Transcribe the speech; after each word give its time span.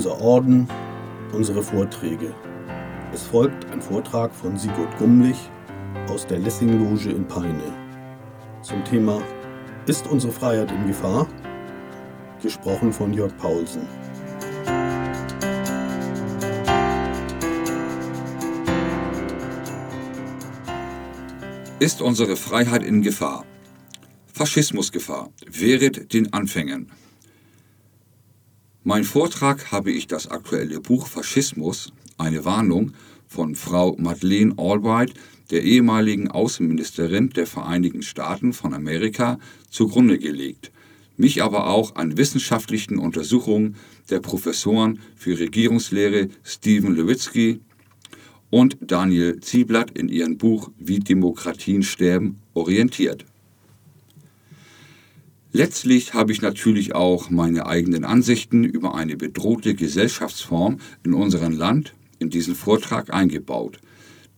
unser 0.00 0.18
Orden, 0.22 0.66
unsere 1.34 1.62
Vorträge. 1.62 2.34
Es 3.12 3.24
folgt 3.24 3.70
ein 3.70 3.82
Vortrag 3.82 4.34
von 4.34 4.56
Sigurd 4.56 4.96
Gummlich 4.96 5.36
aus 6.08 6.26
der 6.26 6.38
Lessing-Loge 6.38 7.10
in 7.10 7.28
Peine 7.28 7.62
zum 8.62 8.82
Thema 8.82 9.20
Ist 9.84 10.06
unsere 10.06 10.32
Freiheit 10.32 10.72
in 10.72 10.86
Gefahr? 10.86 11.28
Gesprochen 12.40 12.94
von 12.94 13.12
Jörg 13.12 13.36
Paulsen. 13.36 13.82
Ist 21.78 22.00
unsere 22.00 22.36
Freiheit 22.36 22.84
in 22.84 23.02
Gefahr? 23.02 23.44
Faschismusgefahr. 24.32 25.28
Wehret 25.46 26.14
den 26.14 26.32
Anfängen. 26.32 26.90
Mein 28.82 29.04
Vortrag 29.04 29.72
habe 29.72 29.92
ich 29.92 30.06
das 30.06 30.28
aktuelle 30.28 30.80
Buch 30.80 31.06
Faschismus, 31.06 31.92
eine 32.16 32.46
Warnung 32.46 32.92
von 33.28 33.54
Frau 33.54 33.94
Madeleine 33.98 34.54
Albright, 34.56 35.12
der 35.50 35.62
ehemaligen 35.64 36.30
Außenministerin 36.30 37.28
der 37.28 37.46
Vereinigten 37.46 38.00
Staaten 38.00 38.54
von 38.54 38.72
Amerika, 38.72 39.38
zugrunde 39.68 40.18
gelegt, 40.18 40.72
mich 41.18 41.42
aber 41.42 41.66
auch 41.66 41.96
an 41.96 42.16
wissenschaftlichen 42.16 42.96
Untersuchungen 42.96 43.76
der 44.08 44.20
Professoren 44.20 45.00
für 45.14 45.38
Regierungslehre 45.38 46.28
Stephen 46.42 46.96
Lewitsky 46.96 47.60
und 48.48 48.78
Daniel 48.80 49.40
Zieblatt 49.40 49.90
in 49.90 50.08
ihrem 50.08 50.38
Buch 50.38 50.70
Wie 50.78 51.00
Demokratien 51.00 51.82
sterben 51.82 52.40
orientiert. 52.54 53.26
Letztlich 55.52 56.14
habe 56.14 56.30
ich 56.30 56.42
natürlich 56.42 56.94
auch 56.94 57.28
meine 57.28 57.66
eigenen 57.66 58.04
Ansichten 58.04 58.62
über 58.62 58.94
eine 58.94 59.16
bedrohte 59.16 59.74
Gesellschaftsform 59.74 60.78
in 61.02 61.12
unserem 61.12 61.56
Land 61.56 61.94
in 62.20 62.30
diesen 62.30 62.54
Vortrag 62.54 63.12
eingebaut. 63.12 63.80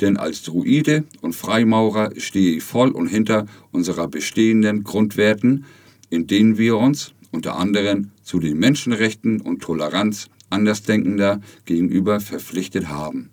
Denn 0.00 0.16
als 0.16 0.42
Druide 0.42 1.04
und 1.20 1.34
Freimaurer 1.34 2.12
stehe 2.16 2.56
ich 2.56 2.62
voll 2.62 2.91
und 2.91 3.08
hinter 3.08 3.46
unserer 3.72 4.08
bestehenden 4.08 4.84
Grundwerten, 4.84 5.66
in 6.08 6.27
denen 6.27 6.56
wir 6.56 6.78
uns 6.78 7.12
unter 7.30 7.56
anderem 7.56 8.10
zu 8.22 8.41
den 8.41 8.58
Menschenrechten 8.58 9.41
und 9.41 9.62
Toleranz 9.62 10.28
Andersdenkender 10.48 11.41
gegenüber 11.64 12.20
verpflichtet 12.20 12.88
haben. 12.88 13.30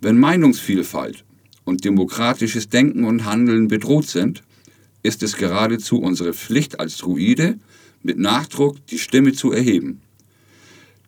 Wenn 0.00 0.18
Meinungsvielfalt 0.18 1.24
und 1.64 1.84
demokratisches 1.84 2.68
Denken 2.68 3.04
und 3.04 3.24
Handeln 3.24 3.68
bedroht 3.68 4.06
sind, 4.06 4.42
ist 5.04 5.22
es 5.22 5.36
geradezu 5.36 6.00
unsere 6.00 6.32
Pflicht 6.32 6.80
als 6.80 6.96
Druide, 6.96 7.60
mit 8.02 8.18
Nachdruck 8.18 8.84
die 8.88 8.98
Stimme 8.98 9.32
zu 9.32 9.52
erheben. 9.52 10.00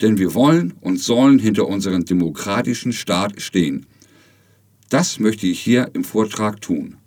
Denn 0.01 0.19
wir 0.19 0.35
wollen 0.35 0.75
und 0.81 1.01
sollen 1.01 1.39
hinter 1.39 1.67
unserem 1.67 2.05
demokratischen 2.05 2.93
Staat 2.93 3.41
stehen. 3.41 3.87
Das 4.91 5.19
möchte 5.19 5.47
ich 5.47 5.61
hier 5.61 5.91
im 5.95 6.05
Vortrag 6.05 6.61
tun. 6.61 6.99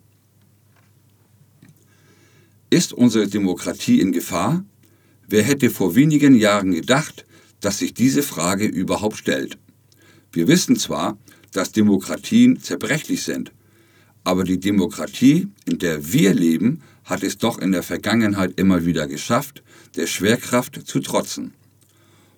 Ist 2.71 2.91
unsere 2.91 3.27
Demokratie 3.27 4.01
in 4.01 4.11
Gefahr? 4.11 4.65
Wer 5.27 5.43
hätte 5.43 5.69
vor 5.69 5.95
wenigen 5.95 6.35
Jahren 6.35 6.71
gedacht, 6.71 7.25
dass 7.61 7.79
sich 7.79 7.93
diese 7.93 8.23
Frage 8.23 8.65
überhaupt 8.65 9.17
stellt? 9.17 9.59
Wir 10.31 10.47
wissen 10.47 10.75
zwar, 10.75 11.17
dass 11.51 11.71
Demokratien 11.71 12.59
zerbrechlich 12.59 13.23
sind, 13.23 13.52
aber 14.29 14.43
die 14.43 14.59
Demokratie, 14.59 15.47
in 15.65 15.79
der 15.79 16.13
wir 16.13 16.35
leben, 16.35 16.83
hat 17.03 17.23
es 17.23 17.39
doch 17.39 17.57
in 17.57 17.71
der 17.71 17.81
Vergangenheit 17.81 18.59
immer 18.59 18.85
wieder 18.85 19.07
geschafft, 19.07 19.63
der 19.95 20.05
Schwerkraft 20.05 20.85
zu 20.85 20.99
trotzen. 20.99 21.55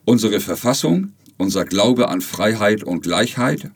Unsere 0.05 0.39
Verfassung, 0.39 1.11
unser 1.35 1.65
Glaube 1.65 2.07
an 2.07 2.21
Freiheit 2.21 2.85
und 2.85 3.01
Gleichheit, 3.01 3.71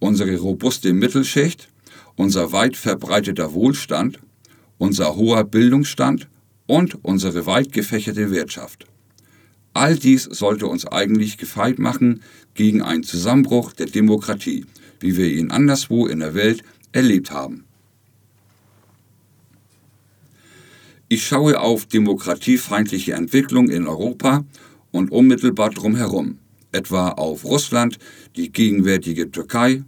unsere 0.00 0.36
robuste 0.36 0.92
Mittelschicht, 0.92 1.68
unser 2.16 2.50
weit 2.50 2.76
verbreiteter 2.76 3.52
Wohlstand, 3.52 4.18
unser 4.76 5.14
hoher 5.14 5.44
Bildungsstand 5.44 6.26
und 6.66 6.98
unsere 7.04 7.46
weit 7.46 7.72
gefächerte 7.72 8.32
Wirtschaft. 8.32 8.84
All 9.74 9.94
dies 9.94 10.24
sollte 10.24 10.66
uns 10.66 10.88
eigentlich 10.88 11.38
gefeit 11.38 11.78
machen 11.78 12.22
gegen 12.54 12.82
einen 12.82 13.04
Zusammenbruch 13.04 13.72
der 13.74 13.86
Demokratie, 13.86 14.66
wie 14.98 15.16
wir 15.16 15.30
ihn 15.30 15.52
anderswo 15.52 16.08
in 16.08 16.18
der 16.18 16.34
Welt 16.34 16.64
erlebt 16.92 17.30
haben. 17.30 17.64
Ich 21.08 21.26
schaue 21.26 21.58
auf 21.58 21.86
demokratiefeindliche 21.86 23.14
Entwicklung 23.14 23.68
in 23.68 23.88
Europa 23.88 24.44
und 24.92 25.10
unmittelbar 25.10 25.70
drumherum, 25.70 26.38
etwa 26.70 27.08
auf 27.08 27.44
Russland, 27.44 27.98
die 28.36 28.52
gegenwärtige 28.52 29.30
Türkei, 29.30 29.82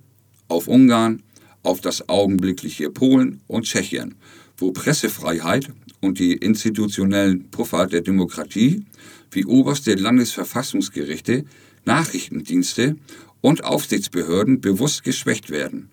auf 0.49 0.67
Ungarn, 0.67 1.23
auf 1.63 1.81
das 1.81 2.09
augenblickliche 2.09 2.91
Polen 2.91 3.41
und 3.47 3.67
Tschechien, 3.67 4.17
wo 4.57 4.73
Pressefreiheit 4.73 5.69
und 6.01 6.19
die 6.19 6.33
institutionellen 6.33 7.51
Puffer 7.51 7.87
der 7.87 8.01
Demokratie 8.01 8.85
wie 9.31 9.45
oberste 9.45 9.95
Landesverfassungsgerichte, 9.95 11.45
Nachrichtendienste 11.85 12.97
und 13.41 13.65
Aufsichtsbehörden 13.65 14.61
bewusst 14.61 15.05
geschwächt 15.05 15.51
werden. 15.51 15.89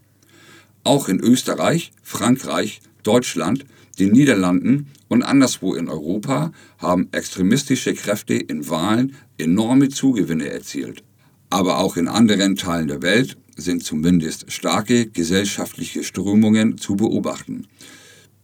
Auch 0.83 1.09
in 1.09 1.19
Österreich, 1.19 1.91
Frankreich, 2.03 2.81
Deutschland, 3.03 3.65
den 3.99 4.11
Niederlanden 4.11 4.87
und 5.07 5.23
anderswo 5.23 5.75
in 5.75 5.89
Europa 5.89 6.51
haben 6.77 7.09
extremistische 7.11 7.93
Kräfte 7.93 8.35
in 8.35 8.69
Wahlen 8.69 9.15
enorme 9.37 9.89
Zugewinne 9.89 10.49
erzielt. 10.49 11.03
Aber 11.49 11.79
auch 11.79 11.97
in 11.97 12.07
anderen 12.07 12.55
Teilen 12.55 12.87
der 12.87 13.01
Welt 13.01 13.37
sind 13.57 13.83
zumindest 13.83 14.51
starke 14.51 15.07
gesellschaftliche 15.07 16.03
Strömungen 16.03 16.77
zu 16.77 16.95
beobachten, 16.95 17.67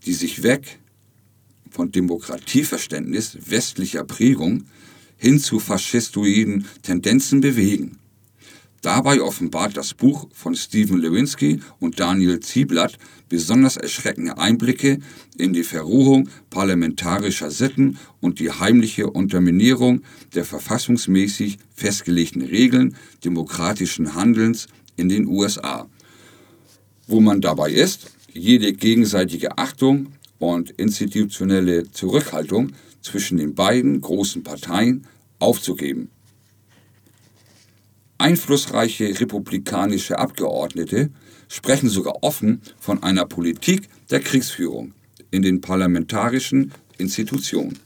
die 0.06 0.14
sich 0.14 0.44
weg 0.44 0.80
von 1.70 1.92
Demokratieverständnis 1.92 3.38
westlicher 3.46 4.04
Prägung 4.04 4.66
hin 5.18 5.40
zu 5.40 5.60
faschistoiden 5.60 6.66
Tendenzen 6.82 7.42
bewegen. 7.42 7.98
Dabei 8.86 9.20
offenbart 9.20 9.76
das 9.78 9.96
Buch 9.96 10.28
von 10.32 10.54
Stephen 10.54 11.00
Lewinsky 11.00 11.60
und 11.80 12.00
Daniel 12.00 12.40
Zieblatt 12.40 13.00
besonders 13.30 13.78
erschreckende 13.78 14.38
Einblicke 14.38 15.00
in 15.40 15.54
die 15.54 15.64
Verruchung 15.64 16.30
parlamentarischer 16.52 17.50
Sitten 17.50 17.98
und 18.22 18.40
die 18.40 18.52
heimliche 18.52 19.10
Unterminierung 19.10 20.04
der 20.36 20.46
verfassungsmäßig 20.46 21.58
festgelegten 21.74 22.44
Regeln 22.44 22.96
demokratischen 23.24 24.14
Handelns 24.14 24.68
in 24.98 25.10
den 25.10 25.26
USA, 25.26 25.90
wo 27.08 27.20
man 27.20 27.42
dabei 27.42 27.72
ist, 27.72 28.12
jede 28.34 28.72
gegenseitige 28.72 29.58
Achtung 29.58 30.14
und 30.38 30.70
institutionelle 30.70 31.90
Zurückhaltung 31.90 32.74
zwischen 33.02 33.40
den 33.40 33.56
beiden 33.56 34.00
großen 34.00 34.44
Parteien 34.44 35.08
aufzugeben. 35.40 36.12
Einflussreiche 38.18 39.20
republikanische 39.20 40.18
Abgeordnete 40.18 41.10
sprechen 41.50 41.90
sogar 41.90 42.24
offen 42.24 42.62
von 42.80 43.04
einer 43.04 43.26
Politik 43.26 43.90
der 44.10 44.22
Kriegsführung 44.22 44.94
in 45.32 45.42
den 45.42 45.62
parlamentarischen 45.62 46.72
Institutionen. 46.98 47.78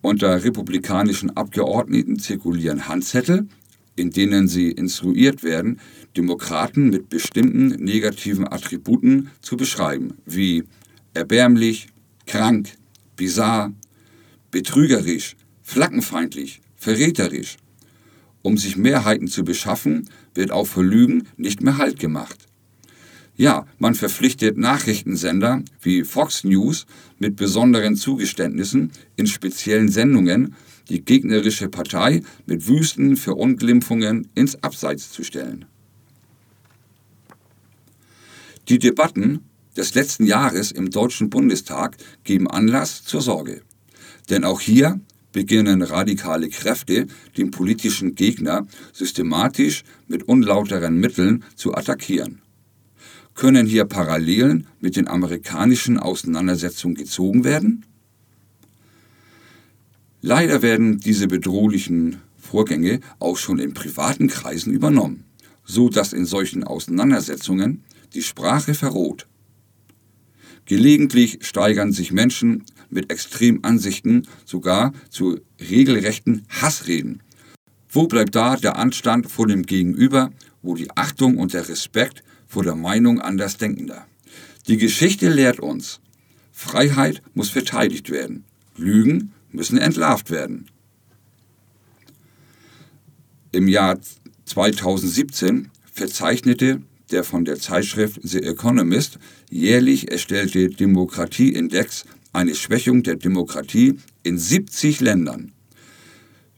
Unter 0.00 0.44
republikanischen 0.44 1.36
Abgeordneten 1.36 2.18
zirkulieren 2.18 2.86
Handzettel, 2.86 3.48
in 3.96 4.10
denen 4.10 4.46
sie 4.46 4.70
instruiert 4.70 5.42
werden, 5.42 5.80
Demokraten 6.16 6.90
mit 6.90 7.08
bestimmten 7.08 7.68
negativen 7.82 8.46
Attributen 8.46 9.30
zu 9.40 9.56
beschreiben, 9.56 10.14
wie 10.24 10.64
erbärmlich, 11.14 11.88
krank, 12.26 12.68
bizarr, 13.16 13.72
betrügerisch, 14.52 15.34
flaggenfeindlich, 15.62 16.60
verräterisch, 16.76 17.56
um 18.46 18.56
sich 18.56 18.76
Mehrheiten 18.76 19.26
zu 19.26 19.42
beschaffen, 19.42 20.08
wird 20.32 20.52
auch 20.52 20.68
für 20.68 20.82
Lügen 20.82 21.26
nicht 21.36 21.62
mehr 21.62 21.78
Halt 21.78 21.98
gemacht. 21.98 22.46
Ja, 23.36 23.66
man 23.80 23.96
verpflichtet 23.96 24.56
Nachrichtensender 24.56 25.64
wie 25.82 26.04
Fox 26.04 26.44
News 26.44 26.86
mit 27.18 27.34
besonderen 27.34 27.96
Zugeständnissen 27.96 28.92
in 29.16 29.26
speziellen 29.26 29.88
Sendungen, 29.88 30.54
die 30.88 31.04
gegnerische 31.04 31.68
Partei 31.68 32.22
mit 32.46 32.68
wüsten 32.68 33.16
Verunglimpfungen 33.16 34.28
ins 34.36 34.62
Abseits 34.62 35.10
zu 35.10 35.24
stellen. 35.24 35.64
Die 38.68 38.78
Debatten 38.78 39.40
des 39.76 39.94
letzten 39.94 40.24
Jahres 40.24 40.70
im 40.70 40.90
Deutschen 40.90 41.30
Bundestag 41.30 41.96
geben 42.22 42.48
Anlass 42.48 43.02
zur 43.02 43.22
Sorge. 43.22 43.62
Denn 44.30 44.44
auch 44.44 44.60
hier 44.60 45.00
beginnen 45.36 45.82
radikale 45.82 46.48
Kräfte, 46.48 47.06
den 47.36 47.50
politischen 47.50 48.14
Gegner 48.14 48.66
systematisch 48.94 49.84
mit 50.08 50.22
unlauteren 50.22 50.98
Mitteln 50.98 51.44
zu 51.56 51.74
attackieren. 51.74 52.40
Können 53.34 53.66
hier 53.66 53.84
Parallelen 53.84 54.66
mit 54.80 54.96
den 54.96 55.08
amerikanischen 55.08 55.98
Auseinandersetzungen 55.98 56.94
gezogen 56.94 57.44
werden? 57.44 57.84
Leider 60.22 60.62
werden 60.62 61.00
diese 61.00 61.28
bedrohlichen 61.28 62.16
Vorgänge 62.38 63.00
auch 63.18 63.36
schon 63.36 63.58
in 63.58 63.74
privaten 63.74 64.28
Kreisen 64.28 64.72
übernommen, 64.72 65.24
so 65.66 65.90
dass 65.90 66.14
in 66.14 66.24
solchen 66.24 66.64
Auseinandersetzungen 66.64 67.84
die 68.14 68.22
Sprache 68.22 68.72
verroht. 68.72 69.26
Gelegentlich 70.64 71.40
steigern 71.42 71.92
sich 71.92 72.10
Menschen 72.10 72.64
mit 72.90 73.10
extremen 73.10 73.64
Ansichten 73.64 74.26
sogar 74.44 74.92
zu 75.10 75.40
regelrechten 75.60 76.46
Hassreden. 76.48 77.22
Wo 77.88 78.06
bleibt 78.06 78.34
da 78.34 78.56
der 78.56 78.76
Anstand 78.76 79.30
vor 79.30 79.46
dem 79.46 79.64
Gegenüber, 79.64 80.30
wo 80.62 80.74
die 80.74 80.90
Achtung 80.96 81.38
und 81.38 81.54
der 81.54 81.68
Respekt 81.68 82.22
vor 82.46 82.62
der 82.62 82.74
Meinung 82.74 83.20
Andersdenkender? 83.20 84.06
Die 84.68 84.76
Geschichte 84.76 85.28
lehrt 85.28 85.60
uns, 85.60 86.00
Freiheit 86.52 87.22
muss 87.34 87.50
verteidigt 87.50 88.10
werden, 88.10 88.44
Lügen 88.76 89.32
müssen 89.50 89.78
entlarvt 89.78 90.30
werden. 90.30 90.66
Im 93.52 93.68
Jahr 93.68 93.98
2017 94.44 95.70
verzeichnete 95.92 96.82
der 97.10 97.24
von 97.24 97.44
der 97.44 97.58
Zeitschrift 97.58 98.20
The 98.22 98.42
Economist 98.42 99.18
jährlich 99.50 100.10
erstellte 100.10 100.68
Demokratieindex 100.68 102.04
eine 102.36 102.54
Schwächung 102.54 103.02
der 103.02 103.16
Demokratie 103.16 103.98
in 104.22 104.38
70 104.38 105.00
Ländern. 105.00 105.52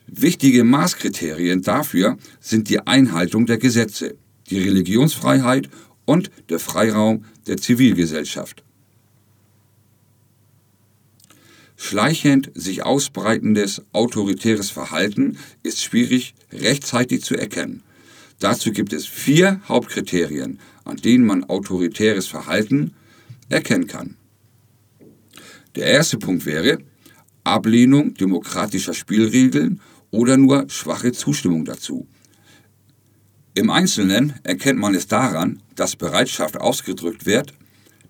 Wichtige 0.08 0.64
Maßkriterien 0.64 1.62
dafür 1.62 2.18
sind 2.40 2.68
die 2.68 2.80
Einhaltung 2.80 3.46
der 3.46 3.58
Gesetze, 3.58 4.16
die 4.50 4.58
Religionsfreiheit 4.58 5.68
und 6.04 6.30
der 6.48 6.58
Freiraum 6.58 7.24
der 7.46 7.58
Zivilgesellschaft. 7.58 8.64
Schleichend 11.76 12.50
sich 12.54 12.82
ausbreitendes 12.82 13.82
autoritäres 13.92 14.70
Verhalten 14.70 15.38
ist 15.62 15.80
schwierig 15.80 16.34
rechtzeitig 16.52 17.22
zu 17.22 17.36
erkennen. 17.36 17.84
Dazu 18.40 18.72
gibt 18.72 18.92
es 18.92 19.06
vier 19.06 19.60
Hauptkriterien, 19.68 20.58
an 20.84 20.96
denen 20.96 21.24
man 21.24 21.44
autoritäres 21.44 22.26
Verhalten 22.26 22.94
erkennen 23.48 23.86
kann. 23.86 24.17
Der 25.74 25.86
erste 25.86 26.18
Punkt 26.18 26.46
wäre 26.46 26.78
Ablehnung 27.44 28.14
demokratischer 28.14 28.94
Spielregeln 28.94 29.80
oder 30.10 30.36
nur 30.36 30.68
schwache 30.68 31.12
Zustimmung 31.12 31.64
dazu. 31.64 32.06
Im 33.54 33.70
Einzelnen 33.70 34.34
erkennt 34.44 34.78
man 34.78 34.94
es 34.94 35.06
daran, 35.06 35.62
dass 35.74 35.96
Bereitschaft 35.96 36.56
ausgedrückt 36.56 37.26
wird, 37.26 37.54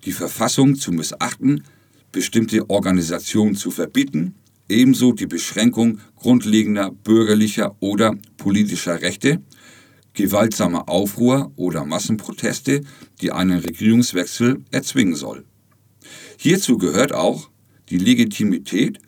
die 0.05 0.12
Verfassung 0.12 0.76
zu 0.76 0.93
missachten, 0.93 1.64
bestimmte 2.12 2.69
Organisationen 2.69 3.55
zu 3.55 3.70
verbieten, 3.70 4.34
ebenso 4.69 5.12
die 5.12 5.26
Beschränkung 5.26 6.00
grundlegender 6.16 6.90
bürgerlicher 6.90 7.76
oder 7.81 8.16
politischer 8.37 9.00
Rechte 9.00 9.43
gewaltsame 10.19 10.88
Aufruhr 10.88 11.52
oder 11.54 11.84
Massenproteste, 11.84 12.82
die 13.20 13.31
einen 13.31 13.61
Regierungswechsel 13.61 14.64
erzwingen 14.72 15.14
soll. 15.14 15.44
Hierzu 16.37 16.78
gehört 16.78 17.12
auch 17.12 17.50
die 17.90 17.99
Legitimität 17.99 18.99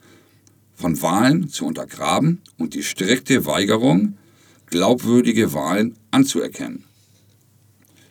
von 0.75 1.01
Wahlen 1.03 1.49
zu 1.49 1.67
untergraben 1.67 2.41
und 2.57 2.75
die 2.75 2.83
strikte 2.83 3.45
Weigerung, 3.47 4.17
glaubwürdige 4.67 5.53
Wahlen 5.53 5.97
anzuerkennen. 6.11 6.85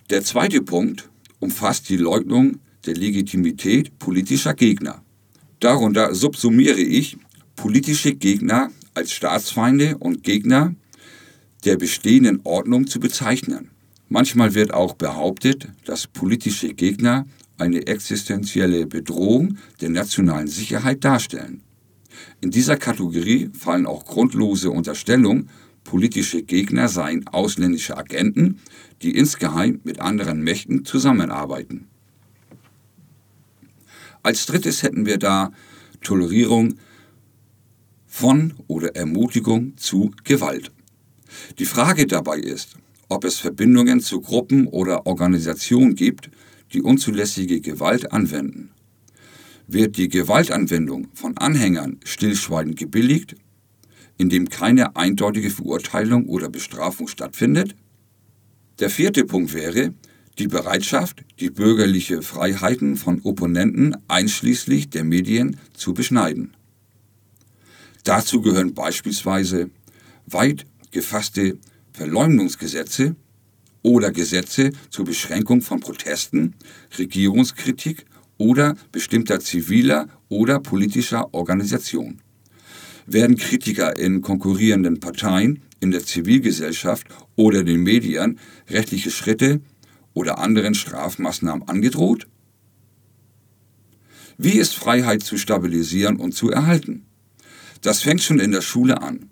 Der 0.09 0.23
zweite 0.23 0.61
Punkt 0.61 1.09
umfasst 1.39 1.89
die 1.89 1.97
Leugnung 1.97 2.59
der 2.85 2.95
Legitimität 2.95 3.97
politischer 3.99 4.53
Gegner. 4.53 5.03
Darunter 5.59 6.15
subsumiere 6.15 6.79
ich 6.79 7.17
politische 7.55 8.13
Gegner 8.15 8.71
als 8.93 9.11
Staatsfeinde 9.11 9.97
und 9.97 10.23
Gegner 10.23 10.75
der 11.65 11.77
bestehenden 11.77 12.41
Ordnung 12.43 12.87
zu 12.87 12.99
bezeichnen. 12.99 13.69
Manchmal 14.07 14.55
wird 14.55 14.73
auch 14.73 14.93
behauptet, 14.93 15.67
dass 15.85 16.07
politische 16.07 16.73
Gegner 16.73 17.25
eine 17.59 17.87
existenzielle 17.87 18.85
Bedrohung 18.85 19.57
der 19.81 19.89
nationalen 19.89 20.47
Sicherheit 20.47 21.03
darstellen. 21.03 21.61
In 22.41 22.51
dieser 22.51 22.77
Kategorie 22.77 23.49
fallen 23.53 23.85
auch 23.85 24.05
grundlose 24.05 24.71
Unterstellungen, 24.71 25.49
politische 25.83 26.43
Gegner 26.43 26.87
seien 26.87 27.27
ausländische 27.27 27.97
Agenten, 27.97 28.59
die 29.01 29.15
insgeheim 29.15 29.79
mit 29.83 29.99
anderen 29.99 30.41
Mächten 30.43 30.85
zusammenarbeiten. 30.85 31.87
Als 34.21 34.45
drittes 34.45 34.83
hätten 34.83 35.05
wir 35.05 35.17
da 35.17 35.51
Tolerierung 36.01 36.75
von 38.05 38.53
oder 38.67 38.95
Ermutigung 38.95 39.77
zu 39.77 40.11
Gewalt. 40.23 40.71
Die 41.57 41.65
Frage 41.65 42.05
dabei 42.05 42.37
ist, 42.37 42.75
ob 43.07 43.23
es 43.23 43.39
Verbindungen 43.39 44.01
zu 44.01 44.21
Gruppen 44.21 44.67
oder 44.67 45.07
Organisationen 45.07 45.95
gibt, 45.95 46.29
die 46.73 46.81
unzulässige 46.81 47.61
Gewalt 47.61 48.11
anwenden. 48.11 48.71
Wird 49.67 49.97
die 49.97 50.09
Gewaltanwendung 50.09 51.09
von 51.13 51.37
Anhängern 51.37 51.99
stillschweigend 52.03 52.77
gebilligt, 52.77 53.35
indem 54.17 54.49
keine 54.49 54.95
eindeutige 54.95 55.49
Verurteilung 55.49 56.27
oder 56.27 56.49
Bestrafung 56.49 57.07
stattfindet? 57.07 57.75
Der 58.79 58.89
vierte 58.89 59.25
Punkt 59.25 59.53
wäre 59.53 59.93
die 60.39 60.47
Bereitschaft, 60.47 61.23
die 61.39 61.49
bürgerliche 61.49 62.21
Freiheiten 62.21 62.95
von 62.95 63.21
Opponenten 63.23 63.95
einschließlich 64.07 64.89
der 64.89 65.03
Medien 65.03 65.57
zu 65.73 65.93
beschneiden. 65.93 66.55
Dazu 68.03 68.41
gehören 68.41 68.73
beispielsweise 68.73 69.69
weit 70.25 70.65
gefasste 70.91 71.57
Verleumdungsgesetze 71.91 73.15
oder 73.81 74.11
Gesetze 74.11 74.71
zur 74.89 75.05
Beschränkung 75.05 75.61
von 75.61 75.79
Protesten, 75.79 76.55
Regierungskritik 76.97 78.05
oder 78.37 78.75
bestimmter 78.91 79.39
ziviler 79.39 80.07
oder 80.29 80.59
politischer 80.59 81.33
Organisation. 81.33 82.21
Werden 83.05 83.37
Kritiker 83.37 83.97
in 83.97 84.21
konkurrierenden 84.21 84.99
Parteien, 84.99 85.61
in 85.79 85.91
der 85.91 86.05
Zivilgesellschaft 86.05 87.07
oder 87.35 87.63
den 87.63 87.81
Medien 87.83 88.39
rechtliche 88.69 89.11
Schritte 89.11 89.61
oder 90.13 90.39
anderen 90.39 90.73
Strafmaßnahmen 90.73 91.67
angedroht? 91.67 92.27
Wie 94.37 94.57
ist 94.57 94.75
Freiheit 94.75 95.23
zu 95.23 95.37
stabilisieren 95.37 96.17
und 96.17 96.33
zu 96.33 96.49
erhalten? 96.49 97.05
Das 97.81 98.01
fängt 98.01 98.21
schon 98.21 98.39
in 98.39 98.51
der 98.51 98.61
Schule 98.61 99.01
an. 99.01 99.29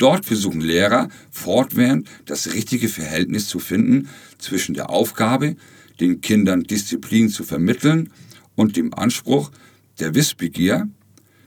Dort 0.00 0.24
versuchen 0.24 0.62
Lehrer 0.62 1.10
fortwährend 1.30 2.08
das 2.24 2.54
richtige 2.54 2.88
Verhältnis 2.88 3.48
zu 3.48 3.58
finden 3.58 4.08
zwischen 4.38 4.74
der 4.74 4.88
Aufgabe, 4.88 5.56
den 6.00 6.22
Kindern 6.22 6.62
Disziplin 6.62 7.28
zu 7.28 7.44
vermitteln 7.44 8.10
und 8.54 8.78
dem 8.78 8.94
Anspruch 8.94 9.50
der 9.98 10.14
Wissbegier, 10.14 10.88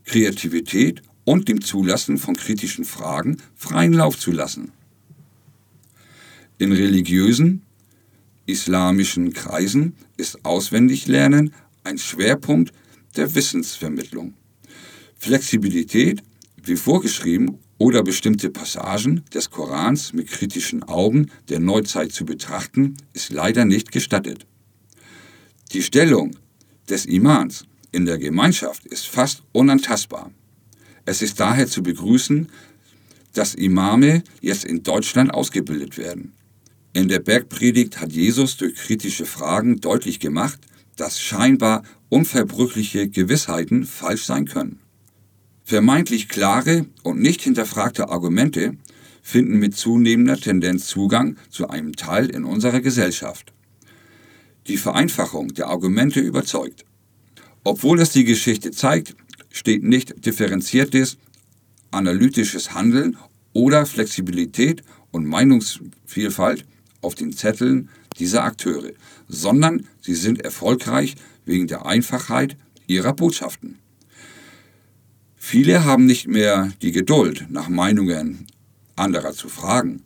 Kreativität 0.06 1.02
und 1.24 1.48
dem 1.48 1.62
Zulassen 1.62 2.20
von 2.20 2.36
kritischen 2.36 2.86
Fragen 2.86 3.38
freien 3.56 3.94
Lauf 3.94 4.20
zu 4.20 4.32
lassen. 4.32 4.72
In 6.60 6.74
religiösen, 6.74 7.64
islamischen 8.46 9.34
Kreisen 9.34 9.96
ist 10.16 10.46
Auswendiglernen 10.46 11.56
ein 11.84 11.98
Schwerpunkt 11.98 12.72
der 13.16 13.34
Wissensvermittlung. 13.34 14.36
Flexibilität, 15.18 16.22
wie 16.62 16.76
vorgeschrieben, 16.76 17.58
oder 17.78 18.04
bestimmte 18.04 18.50
Passagen 18.50 19.24
des 19.34 19.50
Korans 19.50 20.14
mit 20.14 20.28
kritischen 20.28 20.84
Augen 20.84 21.32
der 21.50 21.60
Neuzeit 21.60 22.12
zu 22.12 22.26
betrachten, 22.26 22.98
ist 23.14 23.32
leider 23.32 23.66
nicht 23.66 23.92
gestattet. 23.92 24.46
Die 25.72 25.82
Stellung 25.82 26.38
des 26.90 27.06
Imans 27.06 27.66
in 27.92 28.06
der 28.06 28.18
Gemeinschaft 28.18 28.86
ist 28.86 29.08
fast 29.08 29.44
unantastbar. 29.52 30.32
Es 31.06 31.22
ist 31.22 31.40
daher 31.40 31.68
zu 31.68 31.84
begrüßen, 31.84 32.50
dass 33.34 33.56
Imame 33.56 34.24
jetzt 34.42 34.66
in 34.66 34.84
Deutschland 34.84 35.34
ausgebildet 35.34 35.98
werden. 35.98 36.34
In 36.94 37.08
der 37.08 37.20
Bergpredigt 37.20 38.00
hat 38.00 38.12
Jesus 38.12 38.58
durch 38.58 38.76
kritische 38.76 39.26
Fragen 39.26 39.82
deutlich 39.82 40.20
gemacht, 40.20 40.60
dass 40.96 41.20
scheinbar 41.20 41.84
unverbrüchliche 42.10 43.10
Gewissheiten 43.10 43.84
falsch 43.86 44.26
sein 44.26 44.46
können. 44.46 44.83
Vermeintlich 45.66 46.28
klare 46.28 46.86
und 47.04 47.22
nicht 47.22 47.42
hinterfragte 47.42 48.10
Argumente 48.10 48.76
finden 49.22 49.60
mit 49.60 49.78
zunehmender 49.78 50.38
Tendenz 50.38 50.88
Zugang 50.88 51.38
zu 51.50 51.70
einem 51.70 51.96
Teil 51.96 52.30
in 52.30 52.44
unserer 52.44 52.82
Gesellschaft. 52.82 53.54
Die 54.68 54.76
Vereinfachung 54.76 55.54
der 55.54 55.68
Argumente 55.68 56.20
überzeugt. 56.20 56.84
Obwohl 57.64 58.02
es 58.02 58.12
die 58.12 58.26
Geschichte 58.26 58.72
zeigt, 58.72 59.16
steht 59.52 59.84
nicht 59.84 60.26
differenziertes, 60.26 61.18
analytisches 61.92 62.74
Handeln 62.74 63.16
oder 63.54 63.86
Flexibilität 63.86 64.84
und 65.12 65.26
Meinungsvielfalt 65.26 66.66
auf 67.02 67.16
den 67.16 67.32
Zetteln 67.32 67.90
dieser 68.20 68.44
Akteure, 68.44 68.92
sondern 69.30 69.88
sie 70.02 70.16
sind 70.16 70.44
erfolgreich 70.44 71.16
wegen 71.46 71.68
der 71.68 71.86
Einfachheit 71.86 72.58
ihrer 72.88 73.14
Botschaften. 73.14 73.80
Viele 75.46 75.84
haben 75.84 76.06
nicht 76.06 76.30
mehr 76.30 76.72
die 76.82 76.94
Geduld, 76.94 77.48
nach 77.50 77.68
Meinungen 77.68 78.48
anderer 78.96 79.34
zu 79.34 79.50
fragen, 79.50 80.02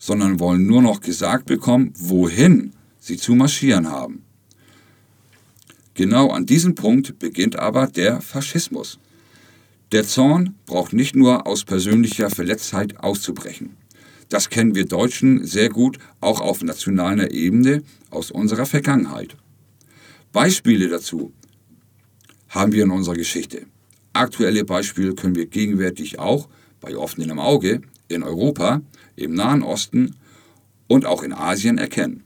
sondern 0.00 0.40
wollen 0.40 0.66
nur 0.66 0.82
noch 0.82 1.00
gesagt 1.00 1.46
bekommen, 1.46 1.94
wohin 1.96 2.72
sie 2.98 3.16
zu 3.16 3.36
marschieren 3.36 3.88
haben. 3.88 4.24
Genau 5.94 6.30
an 6.30 6.46
diesem 6.46 6.74
Punkt 6.74 7.20
beginnt 7.20 7.56
aber 7.56 7.86
der 7.86 8.20
Faschismus. 8.20 8.98
Der 9.92 10.04
Zorn 10.04 10.56
braucht 10.66 10.92
nicht 10.92 11.14
nur 11.14 11.46
aus 11.46 11.64
persönlicher 11.64 12.28
Verletztheit 12.28 12.98
auszubrechen. 12.98 13.76
Das 14.30 14.50
kennen 14.50 14.74
wir 14.74 14.84
Deutschen 14.84 15.46
sehr 15.46 15.68
gut 15.68 15.98
auch 16.20 16.40
auf 16.40 16.60
nationaler 16.60 17.30
Ebene 17.30 17.84
aus 18.10 18.32
unserer 18.32 18.66
Vergangenheit. 18.66 19.36
Beispiele 20.32 20.88
dazu 20.88 21.32
haben 22.48 22.72
wir 22.72 22.82
in 22.82 22.90
unserer 22.90 23.14
Geschichte. 23.14 23.66
Aktuelle 24.12 24.64
Beispiele 24.64 25.14
können 25.14 25.34
wir 25.34 25.46
gegenwärtig 25.46 26.18
auch 26.18 26.48
bei 26.80 26.96
offenem 26.96 27.38
Auge 27.38 27.82
in 28.08 28.22
Europa, 28.22 28.82
im 29.16 29.34
Nahen 29.34 29.62
Osten 29.62 30.16
und 30.86 31.06
auch 31.06 31.22
in 31.22 31.32
Asien 31.32 31.78
erkennen. 31.78 32.24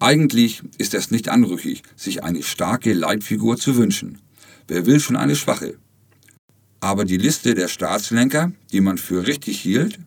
Eigentlich 0.00 0.62
ist 0.76 0.94
es 0.94 1.10
nicht 1.10 1.28
anrüchig, 1.28 1.82
sich 1.96 2.22
eine 2.22 2.42
starke 2.42 2.92
Leitfigur 2.92 3.56
zu 3.56 3.76
wünschen. 3.76 4.20
Wer 4.68 4.86
will 4.86 5.00
schon 5.00 5.16
eine 5.16 5.34
schwache? 5.34 5.76
Aber 6.80 7.04
die 7.04 7.16
Liste 7.16 7.54
der 7.54 7.68
Staatslenker, 7.68 8.52
die 8.70 8.80
man 8.80 8.98
für 8.98 9.26
richtig 9.26 9.60
hielt, 9.60 9.98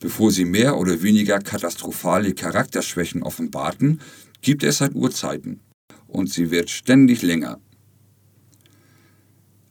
bevor 0.00 0.30
sie 0.30 0.44
mehr 0.44 0.76
oder 0.76 1.02
weniger 1.02 1.38
katastrophale 1.38 2.34
Charakterschwächen 2.34 3.22
offenbarten, 3.22 4.00
gibt 4.42 4.62
es 4.62 4.78
seit 4.78 4.94
Urzeiten. 4.94 5.60
Und 6.06 6.30
sie 6.30 6.50
wird 6.50 6.68
ständig 6.68 7.22
länger. 7.22 7.60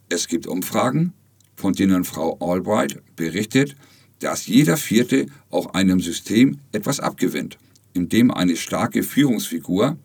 Es 0.10 0.28
gibt 0.28 0.48
Umfragen, 0.48 1.14
von 1.56 1.74
denen 1.74 2.06
Frau 2.06 2.38
Albright 2.40 3.02
berichtet, 3.16 3.76
dass 4.20 4.48
jeder 4.48 4.78
Vierte 4.78 5.26
auch 5.50 5.74
einem 5.74 6.00
System 6.00 6.60
etwas 6.72 7.00
abgewinnt, 7.00 7.58
indem 7.94 8.32
eine 8.32 8.56
starke 8.56 9.04
Führungsfigur 9.04 9.98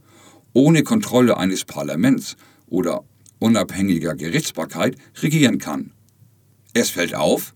ohne 0.52 0.82
Kontrolle 0.82 1.36
eines 1.36 1.64
Parlaments 1.64 2.36
oder 2.66 3.04
unabhängiger 3.38 4.14
Gerichtsbarkeit 4.14 4.96
regieren 5.22 5.58
kann. 5.58 5.92
Es 6.74 6.90
fällt 6.90 7.14
auf, 7.14 7.54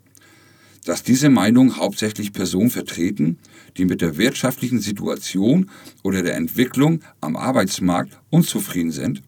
dass 0.84 1.02
diese 1.02 1.30
Meinung 1.30 1.76
hauptsächlich 1.76 2.32
Personen 2.32 2.70
vertreten, 2.70 3.38
die 3.76 3.86
mit 3.86 4.00
der 4.02 4.18
wirtschaftlichen 4.18 4.80
Situation 4.80 5.68
oder 6.04 6.22
der 6.22 6.36
Entwicklung 6.36 7.00
am 7.20 7.34
Arbeitsmarkt 7.34 8.20
unzufrieden 8.30 8.92
sind, 8.92 9.22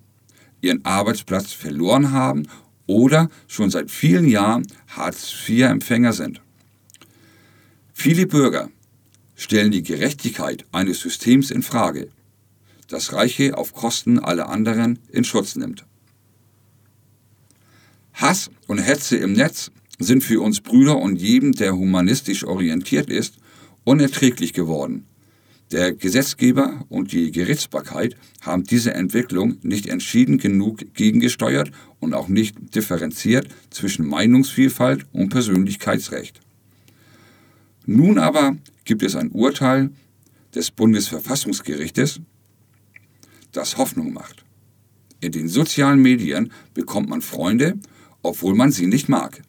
ihren 0.61 0.85
Arbeitsplatz 0.85 1.53
verloren 1.53 2.13
haben 2.13 2.47
oder 2.89 3.31
schon 3.47 3.71
seit 3.71 3.93
vielen 3.93 4.27
Jahren 4.27 4.67
Hartz-IV-Empfänger 4.89 6.13
sind. 6.13 6.41
Viele 7.93 8.27
Bürger 8.27 8.71
stellen 9.37 9.71
die 9.71 9.85
Gerechtigkeit 9.85 10.65
eines 10.73 11.01
Systems 11.01 11.53
in 11.53 11.63
Frage, 11.63 12.09
das 12.89 13.13
Reiche 13.13 13.57
auf 13.57 13.73
Kosten 13.73 14.19
aller 14.19 14.49
anderen 14.49 14.99
in 15.13 15.23
Schutz 15.23 15.55
nimmt. 15.55 15.85
Hass 18.15 18.51
und 18.67 18.79
Hetze 18.79 19.17
im 19.17 19.35
Netz 19.35 19.71
sind 20.01 20.25
für 20.25 20.41
uns 20.41 20.61
Brüder 20.61 20.97
und 20.97 21.17
jedem, 21.17 21.53
der 21.53 21.77
humanistisch 21.77 22.45
orientiert 22.45 23.11
ist, 23.11 23.35
unerträglich 23.85 24.53
geworden. 24.53 25.07
Der 25.71 25.93
Gesetzgeber 25.93 26.85
und 26.89 27.13
die 27.13 27.31
Gerichtsbarkeit 27.31 28.17
haben 28.41 28.65
diese 28.65 28.95
Entwicklung 28.95 29.59
nicht 29.63 29.87
entschieden 29.87 30.39
genug 30.39 30.95
gegengesteuert 30.95 31.71
und 32.01 32.15
auch 32.15 32.29
nicht 32.29 32.75
differenziert 32.75 33.49
zwischen 33.71 34.07
Meinungsvielfalt 34.07 35.05
und 35.13 35.29
Persönlichkeitsrecht. 35.29 36.41
Nun 37.85 38.19
aber 38.19 38.57
gibt 38.85 39.03
es 39.03 39.15
ein 39.15 39.31
Urteil 39.31 39.91
des 40.55 40.71
Bundesverfassungsgerichtes, 40.71 42.21
das 43.53 43.77
Hoffnung 43.77 44.13
macht. 44.13 44.45
In 45.21 45.33
den 45.33 45.49
sozialen 45.49 46.01
Medien 46.01 46.53
bekommt 46.73 47.11
man 47.11 47.21
Freunde, 47.21 47.79
obwohl 48.23 48.55
man 48.55 48.73
sie 48.73 48.87
nicht 48.87 49.09
mag 49.09 49.43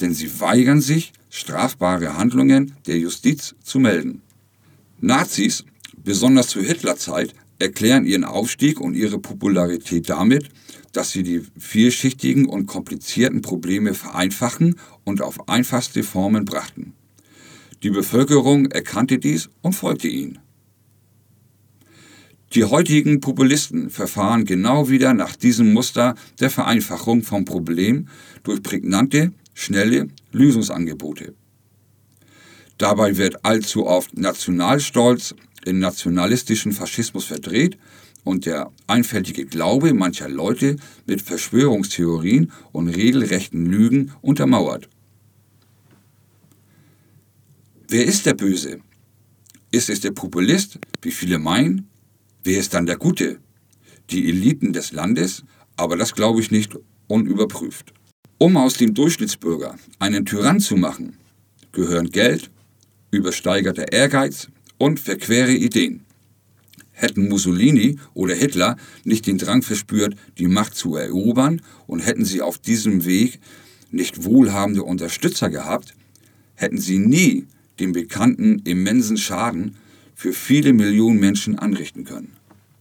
denn 0.00 0.14
sie 0.14 0.40
weigern 0.40 0.80
sich, 0.80 1.12
strafbare 1.30 2.16
Handlungen 2.16 2.74
der 2.86 2.98
Justiz 2.98 3.54
zu 3.62 3.78
melden. 3.78 4.22
Nazis, 5.00 5.64
besonders 6.02 6.48
zur 6.48 6.62
Hitlerzeit, 6.62 7.34
erklären 7.58 8.06
ihren 8.06 8.24
Aufstieg 8.24 8.80
und 8.80 8.94
ihre 8.94 9.18
Popularität 9.18 10.08
damit, 10.08 10.48
dass 10.92 11.10
sie 11.10 11.22
die 11.22 11.42
vielschichtigen 11.58 12.46
und 12.46 12.66
komplizierten 12.66 13.42
Probleme 13.42 13.92
vereinfachen 13.92 14.76
und 15.04 15.20
auf 15.20 15.48
einfachste 15.48 16.02
Formen 16.02 16.44
brachten. 16.44 16.94
Die 17.82 17.90
Bevölkerung 17.90 18.66
erkannte 18.66 19.18
dies 19.18 19.50
und 19.60 19.74
folgte 19.74 20.08
ihnen. 20.08 20.38
Die 22.54 22.64
heutigen 22.64 23.20
Populisten 23.20 23.90
verfahren 23.90 24.46
genau 24.46 24.88
wieder 24.88 25.12
nach 25.12 25.36
diesem 25.36 25.74
Muster 25.74 26.14
der 26.40 26.48
Vereinfachung 26.48 27.22
vom 27.22 27.44
Problem 27.44 28.08
durch 28.44 28.62
prägnante 28.62 29.32
schnelle 29.52 30.08
Lösungsangebote. 30.32 31.34
Dabei 32.78 33.16
wird 33.16 33.44
allzu 33.44 33.86
oft 33.86 34.16
Nationalstolz 34.16 35.34
in 35.64 35.78
nationalistischen 35.78 36.72
Faschismus 36.72 37.24
verdreht 37.24 37.78
und 38.24 38.44
der 38.44 38.70
einfältige 38.86 39.46
Glaube 39.46 39.94
mancher 39.94 40.28
Leute 40.28 40.76
mit 41.06 41.22
Verschwörungstheorien 41.22 42.52
und 42.72 42.88
regelrechten 42.88 43.66
Lügen 43.66 44.12
untermauert. 44.20 44.88
Wer 47.88 48.04
ist 48.04 48.26
der 48.26 48.34
Böse? 48.34 48.80
Ist 49.70 49.88
es 49.88 50.00
der 50.00 50.10
Populist, 50.10 50.78
wie 51.02 51.12
viele 51.12 51.38
meinen? 51.38 51.88
Wer 52.42 52.58
ist 52.58 52.74
dann 52.74 52.86
der 52.86 52.96
Gute? 52.96 53.38
Die 54.10 54.28
Eliten 54.28 54.72
des 54.72 54.92
Landes? 54.92 55.44
Aber 55.76 55.96
das 55.96 56.14
glaube 56.14 56.40
ich 56.40 56.50
nicht 56.50 56.76
unüberprüft. 57.06 57.92
Um 58.38 58.56
aus 58.56 58.74
dem 58.74 58.92
Durchschnittsbürger 58.92 59.76
einen 59.98 60.26
Tyrann 60.26 60.60
zu 60.60 60.76
machen, 60.76 61.16
gehören 61.72 62.10
Geld, 62.10 62.50
übersteigerter 63.16 63.92
Ehrgeiz 63.92 64.48
und 64.78 65.00
verquere 65.00 65.52
Ideen. 65.52 66.04
Hätten 66.92 67.28
Mussolini 67.28 67.98
oder 68.14 68.34
Hitler 68.34 68.76
nicht 69.04 69.26
den 69.26 69.38
Drang 69.38 69.62
verspürt, 69.62 70.16
die 70.38 70.48
Macht 70.48 70.74
zu 70.74 70.96
erobern 70.96 71.60
und 71.86 72.00
hätten 72.00 72.24
sie 72.24 72.40
auf 72.40 72.58
diesem 72.58 73.04
Weg 73.04 73.40
nicht 73.90 74.24
wohlhabende 74.24 74.82
Unterstützer 74.82 75.50
gehabt, 75.50 75.94
hätten 76.54 76.78
sie 76.78 76.98
nie 76.98 77.46
den 77.80 77.92
bekannten 77.92 78.60
immensen 78.60 79.16
Schaden 79.16 79.76
für 80.14 80.32
viele 80.32 80.72
Millionen 80.72 81.20
Menschen 81.20 81.58
anrichten 81.58 82.04
können. 82.04 82.32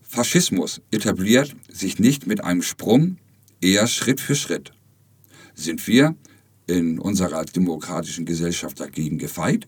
Faschismus 0.02 0.82
etabliert 0.92 1.54
sich 1.70 2.00
nicht 2.00 2.26
mit 2.26 2.42
einem 2.42 2.62
Sprung, 2.62 3.18
eher 3.60 3.88
Schritt 3.88 4.22
für 4.22 4.36
Schritt. 4.36 4.72
Sind 5.54 5.86
wir 5.88 6.16
in 6.68 7.00
unserer 7.00 7.44
demokratischen 7.44 8.26
Gesellschaft 8.26 8.80
dagegen 8.80 9.18
gefeit? 9.18 9.68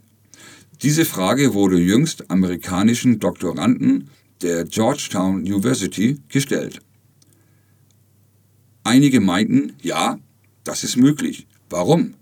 Diese 0.82 1.06
Frage 1.06 1.54
wurde 1.54 1.80
jüngst 1.80 2.30
amerikanischen 2.30 3.20
Doktoranden 3.20 4.10
der 4.42 4.66
Georgetown 4.66 5.42
University 5.42 6.20
gestellt. 6.30 6.80
Einige 8.84 9.20
meinten, 9.20 9.74
ja, 9.82 10.20
das 10.64 10.84
ist 10.84 10.98
möglich. 10.98 11.48
Warum? 11.70 12.14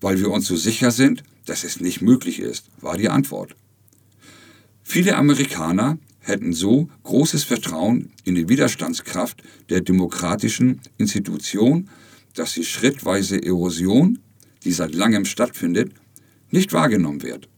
Weil 0.00 0.20
wir 0.20 0.30
uns 0.30 0.46
so 0.46 0.56
sicher 0.56 0.90
sind, 0.90 1.22
dass 1.44 1.64
es 1.64 1.80
nicht 1.80 2.00
möglich 2.00 2.38
ist, 2.38 2.66
war 2.80 2.96
die 2.96 3.08
Antwort. 3.08 3.56
Viele 4.82 5.16
Amerikaner 5.16 5.98
hätten 6.20 6.52
so 6.52 6.88
großes 7.02 7.44
Vertrauen 7.44 8.12
in 8.24 8.34
die 8.34 8.48
Widerstandskraft 8.48 9.42
der 9.68 9.80
demokratischen 9.80 10.80
Institution 10.98 11.88
dass 12.34 12.54
die 12.54 12.64
schrittweise 12.64 13.42
Erosion, 13.42 14.18
die 14.64 14.72
seit 14.72 14.94
langem 14.94 15.24
stattfindet, 15.24 15.92
nicht 16.50 16.72
wahrgenommen 16.72 17.22
wird. 17.22 17.48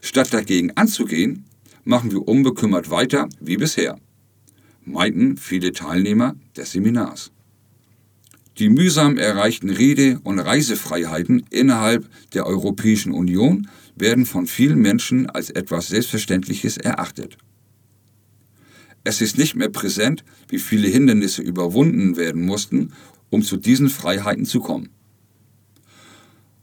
Statt 0.00 0.32
dagegen 0.32 0.72
anzugehen, 0.76 1.44
machen 1.84 2.10
wir 2.10 2.26
unbekümmert 2.26 2.90
weiter 2.90 3.28
wie 3.40 3.56
bisher, 3.56 3.98
meinten 4.84 5.36
viele 5.36 5.72
Teilnehmer 5.72 6.36
des 6.56 6.72
Seminars. 6.72 7.32
Die 8.58 8.68
mühsam 8.68 9.16
erreichten 9.16 9.70
Rede- 9.70 10.20
und 10.22 10.38
Reisefreiheiten 10.38 11.44
innerhalb 11.50 12.08
der 12.34 12.46
Europäischen 12.46 13.12
Union 13.12 13.68
werden 13.96 14.26
von 14.26 14.46
vielen 14.46 14.80
Menschen 14.80 15.28
als 15.30 15.50
etwas 15.50 15.88
Selbstverständliches 15.88 16.76
erachtet. 16.76 17.38
Es 19.02 19.22
ist 19.22 19.38
nicht 19.38 19.54
mehr 19.54 19.70
präsent, 19.70 20.24
wie 20.48 20.58
viele 20.58 20.88
Hindernisse 20.88 21.40
überwunden 21.40 22.16
werden 22.16 22.44
mussten, 22.44 22.92
um 23.30 23.42
zu 23.42 23.56
diesen 23.56 23.88
Freiheiten 23.88 24.44
zu 24.44 24.60
kommen. 24.60 24.90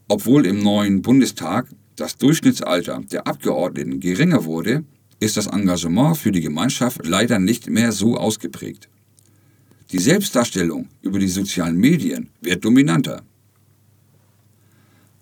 Obwohl 0.08 0.46
im 0.46 0.64
neuen 0.64 1.02
Bundestag 1.02 1.68
das 1.98 2.18
Durchschnittsalter 2.18 3.02
der 3.12 3.28
Abgeordneten 3.28 4.00
geringer 4.00 4.46
wurde, 4.46 4.86
ist 5.20 5.36
das 5.36 5.48
Engagement 5.48 6.18
für 6.18 6.32
die 6.32 6.42
Gemeinschaft 6.42 7.06
leider 7.06 7.40
nicht 7.40 7.70
mehr 7.70 7.92
so 7.92 8.18
ausgeprägt. 8.18 8.88
Die 9.92 10.00
Selbstdarstellung 10.00 10.88
über 11.02 11.20
die 11.20 11.28
sozialen 11.28 11.78
Medien 11.78 12.30
wird 12.42 12.64
dominanter. 12.64 13.24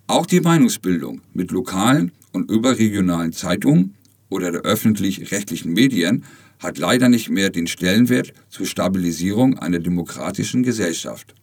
Auch 0.08 0.26
die 0.26 0.42
Meinungsbildung 0.42 1.22
mit 1.34 1.52
lokalen 1.52 2.12
und 2.32 2.52
überregionalen 2.52 3.32
Zeitungen 3.32 3.96
oder 4.30 4.52
der 4.52 4.62
öffentlich-rechtlichen 4.62 5.74
Medien 5.74 6.26
hat 6.60 6.78
leider 6.78 7.10
nicht 7.10 7.30
mehr 7.30 7.50
den 7.50 7.68
Stellenwert 7.68 8.34
zur 8.50 8.66
Stabilisierung 8.66 9.58
einer 9.58 9.80
demokratischen 9.80 10.64
Gesellschaft. 10.64 11.34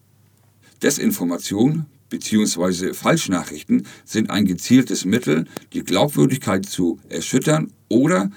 Desinformation 0.81 1.85
bzw. 2.13 2.93
Falschnachrichten 2.93 3.87
sind 4.05 4.29
ein 4.29 4.45
gezieltes 4.45 5.03
Mittel, 5.03 5.45
die 5.73 5.83
Glaubwürdigkeit 5.83 6.65
zu 6.65 6.99
erschüttern 7.09 7.71
oder 7.89 8.29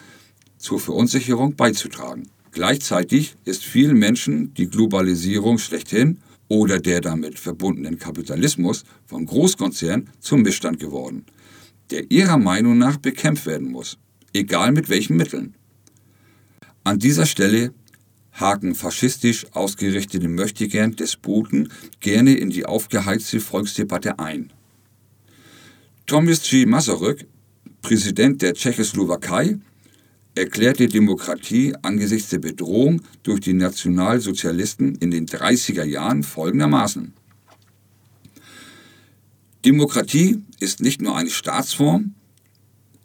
zur 0.57 0.81
Verunsicherung 0.81 1.57
beizutragen. 1.57 2.29
Gleichzeitig 2.53 3.37
ist 3.45 3.65
vielen 3.65 3.99
Menschen 3.99 4.55
die 4.55 4.69
Globalisierung 4.69 5.59
schlechthin 5.59 6.21
oder 6.49 6.79
der 6.79 7.03
damit 7.03 7.39
verbundenen 7.39 7.99
Kapitalismus 7.99 8.85
von 9.05 9.27
Großkonzernen 9.27 10.09
zum 10.21 10.41
Missstand 10.41 10.81
geworden, 10.81 11.27
der 11.91 12.11
ihrer 12.11 12.39
Meinung 12.39 12.79
nach 12.79 12.97
bekämpft 12.97 13.45
werden 13.45 13.71
muss, 13.71 13.99
egal 14.33 14.73
mit 14.73 14.89
welchen 14.89 15.17
Mitteln. 15.19 15.55
An 16.83 16.99
dieser 16.99 17.27
Stelle 17.27 17.75
haken 18.37 18.75
faschistisch 18.75 19.47
ausgerichtete 19.53 20.29
Möchtegern 20.29 20.95
Despoten 20.95 21.73
gerne 22.01 22.35
in 22.35 22.51
die 22.51 22.67
aufgeheizte 22.67 23.41
Volksdebatte 23.41 24.19
ein. 24.19 24.53
Tomislav 26.07 26.51
G. 26.51 26.67
Masaryk, 26.67 27.27
Präsident 27.83 28.43
der 28.43 28.55
Tschechoslowakei, 28.55 29.59
erklärte 30.37 30.87
Demokratie 30.87 31.75
angesichts 31.83 32.31
der 32.31 32.39
Bedrohung 32.39 33.03
durch 33.23 33.41
die 33.41 33.55
Nationalsozialisten 33.55 34.97
in 34.97 35.11
den 35.11 35.27
30er 35.27 35.85
Jahren 35.85 36.23
folgendermaßen. 36.23 37.15
Demokratie 39.65 40.45
ist 40.61 40.81
nicht 40.81 41.01
nur 41.01 41.17
eine 41.17 41.31
Staatsform, 41.31 42.15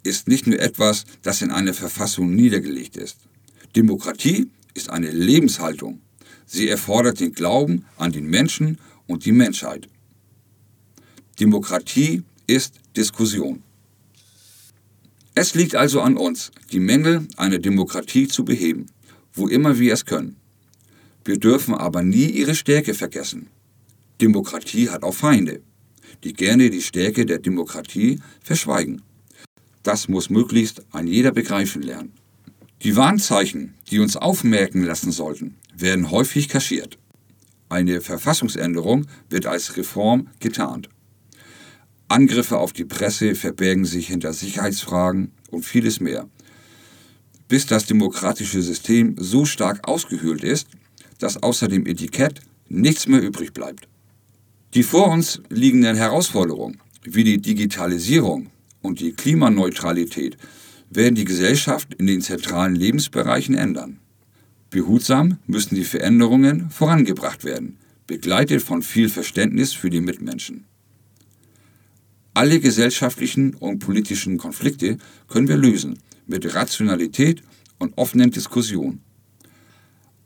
ist 0.04 0.28
nicht 0.28 0.46
nur 0.46 0.60
etwas, 0.60 1.06
das 1.22 1.42
in 1.42 1.52
einer 1.52 1.74
Verfassung 1.74 2.36
niedergelegt 2.36 2.98
ist. 2.98 3.18
Demokratie 3.76 4.50
ist 4.74 4.90
eine 4.90 5.12
Lebenshaltung. 5.12 6.02
Sie 6.46 6.68
erfordert 6.68 7.20
den 7.20 7.34
Glauben 7.34 7.86
an 7.98 8.12
den 8.12 8.26
Menschen 8.26 8.78
und 9.08 9.26
die 9.26 9.32
Menschheit. 9.32 9.88
Demokratie 11.40 12.24
ist 12.48 12.76
Diskussion. 12.96 13.64
Es 15.34 15.56
liegt 15.56 15.76
also 15.76 16.02
an 16.02 16.18
uns, 16.18 16.52
die 16.72 16.80
Mängel 16.80 17.28
einer 17.38 17.58
Demokratie 17.58 18.28
zu 18.28 18.44
beheben, 18.44 18.88
wo 19.34 19.48
immer 19.48 19.80
wir 19.80 19.94
es 19.94 20.06
können. 20.06 20.36
Wir 21.24 21.38
dürfen 21.38 21.74
aber 21.74 22.04
nie 22.04 22.26
ihre 22.26 22.56
Stärke 22.56 22.94
vergessen. 22.94 23.48
Demokratie 24.20 24.90
hat 24.90 25.04
auch 25.04 25.14
Feinde, 25.14 25.62
die 26.24 26.34
gerne 26.34 26.70
die 26.70 26.82
Stärke 26.82 27.26
der 27.26 27.40
Demokratie 27.40 28.20
verschweigen. 28.42 29.02
Das 29.84 30.08
muss 30.08 30.30
möglichst 30.30 30.84
ein 30.92 31.08
jeder 31.08 31.32
begreifen 31.32 31.82
lernen. 31.82 32.14
Die 32.84 32.96
Warnzeichen, 32.96 33.76
die 33.92 34.00
uns 34.00 34.18
aufmerken 34.18 34.82
lassen 34.84 35.12
sollten, 35.12 35.56
werden 35.78 36.10
häufig 36.10 36.50
kaschiert. 36.50 36.98
Eine 37.70 38.02
Verfassungsänderung 38.02 39.06
wird 39.30 39.46
als 39.46 39.78
Reform 39.78 40.30
getarnt. 40.40 40.90
Angriffe 42.08 42.58
auf 42.58 42.74
die 42.74 42.86
Presse 42.86 43.36
verbergen 43.36 43.86
sich 43.86 44.08
hinter 44.08 44.34
Sicherheitsfragen 44.34 45.32
und 45.52 45.64
vieles 45.64 46.00
mehr. 46.00 46.28
Bis 47.48 47.68
das 47.68 47.86
demokratische 47.86 48.64
System 48.64 49.16
so 49.20 49.46
stark 49.46 49.88
ausgehöhlt 49.88 50.44
ist, 50.44 50.68
dass 51.20 51.42
außer 51.42 51.68
dem 51.68 51.86
Etikett 51.86 52.42
nichts 52.68 53.08
mehr 53.08 53.22
übrig 53.22 53.54
bleibt. 53.54 53.88
Die 54.74 54.84
vor 54.84 55.10
uns 55.10 55.42
liegenden 55.50 55.96
Herausforderungen, 55.96 56.82
wie 57.04 57.24
die 57.24 57.40
Digitalisierung 57.40 58.50
und 58.82 59.00
die 59.00 59.14
Klimaneutralität, 59.14 60.38
werden 60.92 61.16
die 61.16 61.26
Gesellschaft 61.26 61.94
in 61.96 62.06
den 62.06 62.22
zentralen 62.22 62.76
Lebensbereichen 62.76 63.56
ändern. 63.56 64.00
Behutsam 64.70 65.40
müssen 65.48 65.76
die 65.76 65.84
Veränderungen 65.84 66.70
vorangebracht 66.70 67.44
werden, 67.44 67.78
begleitet 68.08 68.62
von 68.62 68.82
viel 68.82 69.10
Verständnis 69.10 69.74
für 69.74 69.90
die 69.90 70.02
Mitmenschen. 70.02 70.66
Alle 72.34 72.60
gesellschaftlichen 72.60 73.56
und 73.56 73.80
politischen 73.80 74.38
Konflikte 74.38 74.98
können 75.28 75.48
wir 75.48 75.58
lösen 75.58 76.00
mit 76.28 76.54
Rationalität 76.56 77.42
und 77.80 77.98
offenen 77.98 78.32
Diskussionen. 78.32 79.02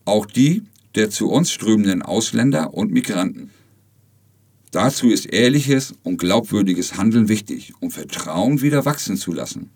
Auch 0.05 0.25
die 0.25 0.63
der 0.95 1.09
zu 1.09 1.29
uns 1.29 1.51
strömenden 1.51 2.01
Ausländer 2.01 2.73
und 2.73 2.91
Migranten. 2.91 3.51
Dazu 4.71 5.09
ist 5.09 5.25
ehrliches 5.25 5.93
und 6.03 6.17
glaubwürdiges 6.17 6.97
Handeln 6.97 7.27
wichtig, 7.29 7.73
um 7.79 7.91
Vertrauen 7.91 8.61
wieder 8.61 8.85
wachsen 8.85 9.17
zu 9.17 9.31
lassen. 9.33 9.69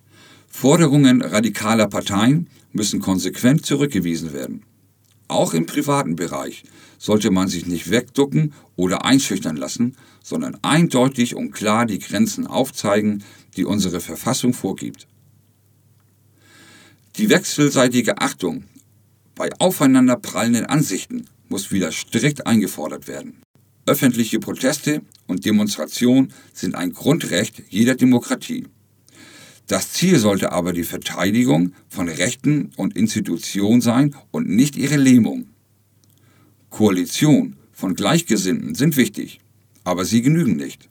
Forderungen 0.49 1.21
radikaler 1.21 1.87
Parteien 1.87 2.47
müssen 2.73 2.99
konsequent 2.99 3.65
zurückgewiesen 3.65 4.33
werden. 4.33 4.63
Auch 5.27 5.53
im 5.53 5.65
privaten 5.65 6.15
Bereich 6.15 6.63
sollte 6.97 7.31
man 7.31 7.47
sich 7.47 7.65
nicht 7.65 7.91
wegducken 7.91 8.53
oder 8.75 9.05
einschüchtern 9.05 9.55
lassen, 9.55 9.95
sondern 10.23 10.57
eindeutig 10.63 11.35
und 11.35 11.51
klar 11.51 11.85
die 11.85 11.99
Grenzen 11.99 12.47
aufzeigen, 12.47 13.23
die 13.55 13.63
unsere 13.63 14.01
Verfassung 14.01 14.53
vorgibt. 14.53 15.07
Die 17.17 17.29
wechselseitige 17.29 18.19
Achtung 18.19 18.63
bei 19.35 19.49
aufeinanderprallenden 19.59 20.65
Ansichten 20.65 21.25
muss 21.47 21.71
wieder 21.71 21.91
strikt 21.91 22.45
eingefordert 22.47 23.07
werden. 23.07 23.41
Öffentliche 23.85 24.39
Proteste 24.39 25.01
und 25.27 25.45
Demonstrationen 25.45 26.33
sind 26.53 26.75
ein 26.75 26.93
Grundrecht 26.93 27.63
jeder 27.69 27.95
Demokratie. 27.95 28.65
Das 29.69 29.93
Ziel 29.93 30.17
sollte 30.17 30.51
aber 30.51 30.73
die 30.73 30.83
Verteidigung 30.83 31.73
von 31.87 32.09
Rechten 32.09 32.71
und 32.75 32.97
Institutionen 32.97 33.81
sein 33.81 34.15
und 34.31 34.49
nicht 34.49 34.75
ihre 34.75 34.97
Lähmung. 34.97 35.45
Koalition 36.71 37.55
von 37.71 37.93
Gleichgesinnten 37.93 38.73
sind 38.73 38.97
wichtig, 38.97 39.41
aber 39.83 40.05
sie 40.05 40.23
genügen 40.23 40.55
nicht. 40.55 40.89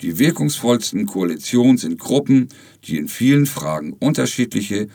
Die 0.00 0.20
wirkungsvollsten 0.20 1.06
Koalitionen 1.06 1.76
sind 1.76 1.98
Gruppen, 1.98 2.50
die 2.84 2.98
in 2.98 3.08
vielen 3.08 3.46
Fragen 3.46 3.94
unterschiedliche 3.94 4.86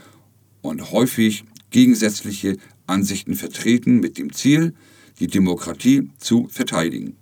und 0.62 0.94
häufig 0.94 1.44
gegensätzliche 1.72 2.56
Ansichten 2.88 3.36
vertreten 3.36 4.00
mit 4.00 4.18
dem 4.18 4.32
Ziel, 4.32 4.76
die 5.20 5.28
Demokratie 5.28 6.10
zu 6.20 6.48
verteidigen. 6.48 7.18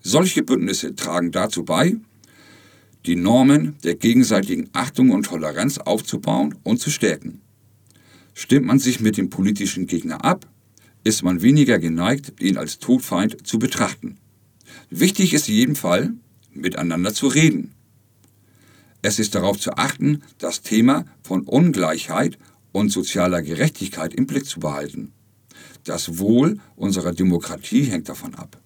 Solche 0.00 0.44
Bündnisse 0.44 0.94
tragen 0.94 1.32
dazu 1.32 1.64
bei, 1.64 1.96
die 3.06 3.16
Normen 3.16 3.76
der 3.84 3.96
gegenseitigen 3.96 4.70
Achtung 4.72 5.10
und 5.10 5.26
Toleranz 5.26 5.78
aufzubauen 5.78 6.54
und 6.62 6.80
zu 6.80 6.90
stärken. 6.90 7.40
Stimmt 8.32 8.66
man 8.66 8.78
sich 8.78 9.00
mit 9.00 9.16
dem 9.16 9.30
politischen 9.30 9.86
Gegner 9.86 10.24
ab, 10.24 10.48
ist 11.04 11.22
man 11.22 11.42
weniger 11.42 11.78
geneigt, 11.78 12.40
ihn 12.40 12.56
als 12.56 12.78
Todfeind 12.78 13.46
zu 13.46 13.58
betrachten. 13.58 14.18
Wichtig 14.90 15.34
ist 15.34 15.48
in 15.48 15.54
jedem 15.54 15.76
Fall, 15.76 16.14
miteinander 16.52 17.12
zu 17.12 17.26
reden. 17.26 17.74
Es 19.02 19.18
ist 19.18 19.34
darauf 19.34 19.60
zu 19.60 19.76
achten, 19.76 20.22
das 20.38 20.62
Thema 20.62 21.04
von 21.22 21.42
Ungleichheit 21.42 22.38
und 22.72 22.90
sozialer 22.90 23.42
Gerechtigkeit 23.42 24.14
im 24.14 24.26
Blick 24.26 24.46
zu 24.46 24.60
behalten. 24.60 25.12
Das 25.84 26.18
Wohl 26.18 26.58
unserer 26.74 27.12
Demokratie 27.12 27.82
hängt 27.84 28.08
davon 28.08 28.34
ab. 28.34 28.58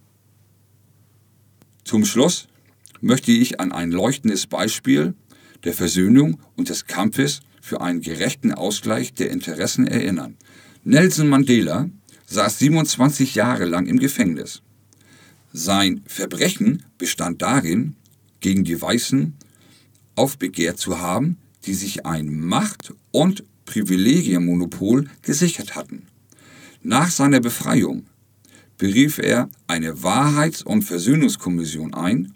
Zum 1.85 2.05
Schluss 2.05 2.46
möchte 3.00 3.32
ich 3.32 3.61
an 3.61 3.72
ein 3.72 3.90
leuchtendes 3.90 4.46
Beispiel 4.46 5.14
der 5.64 5.74
Versöhnung 5.74 6.40
und 6.56 6.68
des 6.68 6.87
Kampfes 6.87 7.40
für 7.61 7.80
einen 7.80 8.00
gerechten 8.00 8.52
Ausgleich 8.52 9.14
der 9.14 9.30
Interessen 9.30 9.87
erinnern. 9.87 10.37
Nelson 10.84 11.28
Mandela 11.28 11.90
saß 12.26 12.58
27 12.58 13.34
Jahre 13.34 13.64
lang 13.64 13.87
im 13.87 13.98
Gefängnis. 13.98 14.62
Sein 15.52 16.02
Verbrechen 16.06 16.84
bestand 16.98 17.42
darin, 17.42 17.96
gegen 18.40 18.64
die 18.64 18.80
Weißen 18.80 19.34
aufbegehrt 20.14 20.78
zu 20.78 21.00
haben, 21.00 21.38
die 21.66 21.74
sich 21.74 22.06
ein 22.06 22.38
Macht- 22.38 22.94
und 23.11 23.44
Privilegienmonopol 23.64 25.08
gesichert 25.22 25.74
hatten. 25.74 26.06
Nach 26.82 27.11
seiner 27.11 27.40
Befreiung 27.40 28.06
berief 28.78 29.18
er 29.18 29.50
eine 29.66 30.02
Wahrheits- 30.02 30.62
und 30.62 30.82
Versöhnungskommission 30.82 31.94
ein 31.94 32.34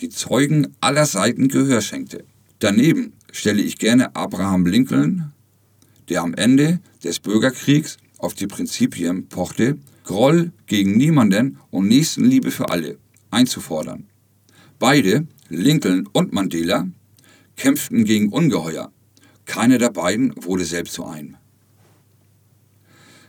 die 0.00 0.08
Zeugen 0.08 0.74
aller 0.80 1.06
Seiten 1.06 1.48
Gehör 1.48 1.80
schenkte. 1.80 2.24
Daneben 2.58 3.12
stelle 3.32 3.62
ich 3.62 3.78
gerne 3.78 4.16
Abraham 4.16 4.66
Lincoln, 4.66 5.32
der 6.08 6.22
am 6.22 6.34
Ende 6.34 6.80
des 7.04 7.20
Bürgerkriegs 7.20 7.98
auf 8.18 8.34
die 8.34 8.46
Prinzipien 8.46 9.28
pochte, 9.28 9.78
Groll 10.04 10.52
gegen 10.66 10.96
niemanden 10.96 11.58
und 11.70 11.86
Nächstenliebe 11.86 12.50
für 12.50 12.68
alle 12.70 12.98
einzufordern. 13.30 14.06
Beide, 14.78 15.26
Lincoln 15.48 16.08
und 16.12 16.32
Mandela, 16.32 16.88
kämpften 17.56 18.04
gegen 18.04 18.30
Ungeheuer. 18.30 18.90
Keiner 19.44 19.78
der 19.78 19.90
beiden 19.90 20.32
wurde 20.42 20.64
selbst 20.64 20.94
zu 20.94 21.04
einem. 21.04 21.36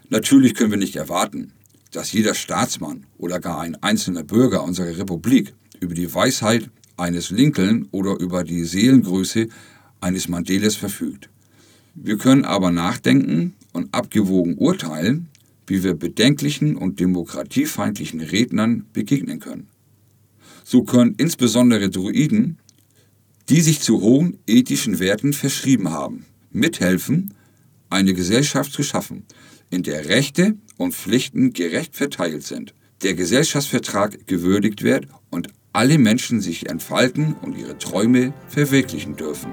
Natürlich 0.09 0.55
können 0.55 0.71
wir 0.71 0.77
nicht 0.77 0.95
erwarten, 0.95 1.53
dass 1.91 2.13
jeder 2.13 2.33
Staatsmann 2.33 3.05
oder 3.17 3.39
gar 3.39 3.59
ein 3.59 3.75
einzelner 3.83 4.23
Bürger 4.23 4.63
unserer 4.63 4.97
Republik 4.97 5.53
über 5.81 5.93
die 5.93 6.13
Weisheit 6.13 6.69
eines 6.95 7.31
Lincoln 7.31 7.87
oder 7.91 8.17
über 8.19 8.45
die 8.45 8.63
Seelengröße 8.63 9.49
eines 9.99 10.29
Mandeles 10.29 10.75
verfügt. 10.75 11.29
Wir 11.93 12.17
können 12.17 12.45
aber 12.45 12.71
nachdenken 12.71 13.55
und 13.73 13.93
abgewogen 13.93 14.55
urteilen, 14.57 15.27
wie 15.67 15.83
wir 15.83 15.93
bedenklichen 15.93 16.75
und 16.75 16.99
demokratiefeindlichen 16.99 18.21
Rednern 18.21 18.85
begegnen 18.93 19.39
können. 19.39 19.67
So 20.63 20.83
können 20.83 21.15
insbesondere 21.17 21.89
Druiden, 21.89 22.57
die 23.49 23.61
sich 23.61 23.81
zu 23.81 24.01
hohen 24.01 24.37
ethischen 24.47 24.99
Werten 24.99 25.33
verschrieben 25.33 25.89
haben, 25.89 26.25
mithelfen, 26.51 27.33
eine 27.89 28.13
Gesellschaft 28.13 28.71
zu 28.71 28.83
schaffen, 28.83 29.25
in 29.69 29.83
der 29.83 30.07
Rechte 30.07 30.55
und 30.77 30.93
Pflichten 30.93 31.53
gerecht 31.53 31.95
verteilt 31.95 32.43
sind, 32.43 32.73
der 33.03 33.15
Gesellschaftsvertrag 33.15 34.27
gewürdigt 34.27 34.83
wird 34.83 35.07
und 35.29 35.49
alle 35.73 35.97
Menschen 35.97 36.41
sich 36.41 36.69
entfalten 36.69 37.35
und 37.41 37.57
ihre 37.57 37.77
Träume 37.77 38.33
verwirklichen 38.47 39.15
dürfen. 39.15 39.51